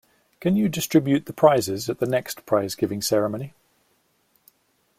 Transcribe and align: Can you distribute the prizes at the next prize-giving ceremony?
Can 0.39 0.55
you 0.55 0.67
distribute 0.67 1.27
the 1.27 1.31
prizes 1.31 1.87
at 1.87 1.99
the 1.99 2.07
next 2.07 2.43
prize-giving 2.47 3.03
ceremony? 3.03 3.53